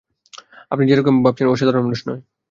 [0.71, 2.21] আপনি যেরকম ভাবছেন ও সাধারণ মানুষ নয়।